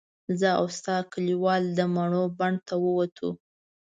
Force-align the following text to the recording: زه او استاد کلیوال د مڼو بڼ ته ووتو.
زه 0.39 0.47
او 0.59 0.65
استاد 0.71 1.03
کلیوال 1.13 1.63
د 1.77 1.79
مڼو 1.95 2.23
بڼ 2.37 2.53
ته 2.67 2.73
ووتو. 2.83 3.29